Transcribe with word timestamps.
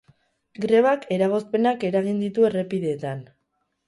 Grebak 0.63 1.03
eragozpenak 1.17 1.85
eragin 1.89 2.17
ditu 2.23 2.47
errepideetan. 2.49 3.23